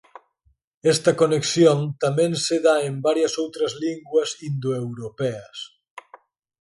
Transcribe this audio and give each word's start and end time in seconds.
Esta 0.93 1.11
conexión 1.21 1.77
tamén 2.03 2.31
se 2.45 2.57
dá 2.65 2.75
en 2.89 2.95
varias 3.07 3.33
outras 3.43 3.71
linguas 3.83 4.29
indoeuropeas. 4.49 5.57